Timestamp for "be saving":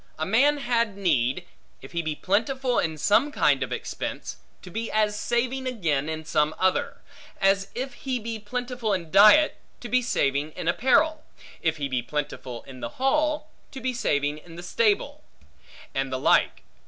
9.89-10.53, 13.79-14.39